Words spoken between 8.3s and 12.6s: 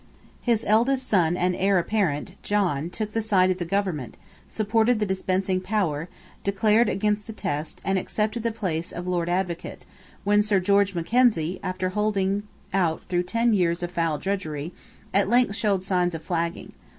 the place of Lord Advocate, when Sir George Mackenzie, after holding